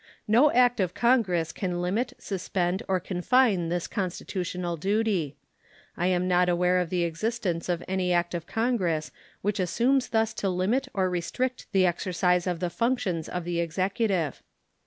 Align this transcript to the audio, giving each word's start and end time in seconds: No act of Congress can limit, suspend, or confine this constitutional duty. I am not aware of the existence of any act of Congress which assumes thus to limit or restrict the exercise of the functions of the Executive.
No 0.27 0.51
act 0.51 0.79
of 0.79 0.95
Congress 0.95 1.51
can 1.51 1.79
limit, 1.79 2.13
suspend, 2.17 2.81
or 2.87 2.99
confine 2.99 3.69
this 3.69 3.85
constitutional 3.85 4.75
duty. 4.75 5.37
I 5.95 6.07
am 6.07 6.27
not 6.27 6.49
aware 6.49 6.79
of 6.79 6.89
the 6.89 7.03
existence 7.03 7.69
of 7.69 7.83
any 7.87 8.11
act 8.11 8.33
of 8.33 8.47
Congress 8.47 9.11
which 9.43 9.59
assumes 9.59 10.09
thus 10.09 10.33
to 10.41 10.49
limit 10.49 10.87
or 10.95 11.07
restrict 11.07 11.67
the 11.71 11.85
exercise 11.85 12.47
of 12.47 12.59
the 12.61 12.71
functions 12.71 13.29
of 13.29 13.43
the 13.43 13.59
Executive. 13.59 14.41